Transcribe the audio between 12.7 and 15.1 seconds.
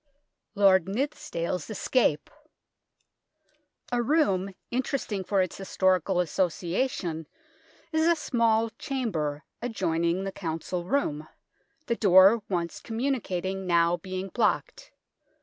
communicating now being blocked.